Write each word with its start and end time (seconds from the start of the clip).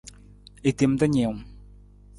I 0.71 0.71
tem 0.79 0.91
ta 0.99 1.05
niiwung. 1.07 1.41